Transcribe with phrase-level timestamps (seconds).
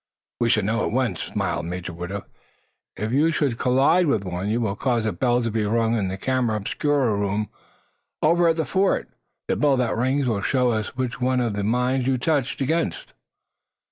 [0.39, 2.23] "We shall know at once," smiled Major Woodruff.
[2.95, 6.07] "If you should collide with one, you will cause, a bell to be rung in
[6.07, 7.49] the camera obscura room
[8.23, 9.09] over at the fort.
[9.47, 13.13] The bell that rings will show us which one of the mines you touched against."